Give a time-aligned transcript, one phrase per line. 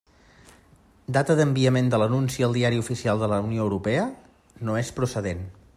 [1.17, 4.07] Data d'enviament de l'anunci al Diari Oficial de la Unió Europea:
[4.69, 5.51] no és procedent.